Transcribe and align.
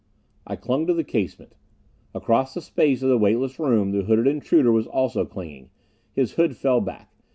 I 0.47 0.55
clung 0.55 0.87
to 0.87 0.95
the 0.95 1.03
casement. 1.03 1.53
Across 2.15 2.55
the 2.55 2.61
space 2.61 3.03
of 3.03 3.09
the 3.09 3.19
weightless 3.19 3.59
room 3.59 3.91
the 3.91 4.01
hooded 4.05 4.25
intruder 4.25 4.71
was 4.71 4.87
also 4.87 5.25
clinging. 5.25 5.69
His 6.11 6.31
hood 6.31 6.57
fell 6.57 6.81
back. 6.81 7.13